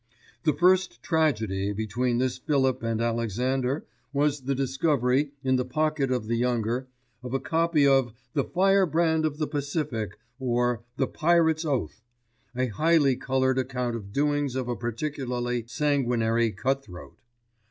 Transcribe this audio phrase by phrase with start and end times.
[0.45, 6.25] The first tragedy between this Philip and Alexander was the discovery, in the pocket of
[6.25, 6.87] the younger,
[7.21, 12.01] of a copy of The Firebrand of the Pacific; or The Pirate's Oath,
[12.55, 17.19] a highly coloured account of doings of a particularly sanguinary cut throat.